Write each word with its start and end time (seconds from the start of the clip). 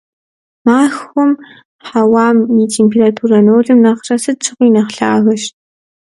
Махуэм 0.65 1.31
хьэуам 1.87 2.37
и 2.61 2.65
температура 2.75 3.37
нолым 3.45 3.79
нэхърэ 3.83 4.15
сыт 4.23 4.37
щыгъуи 4.43 4.73
нэхъ 4.73 4.93
лъагэщ. 5.09 5.43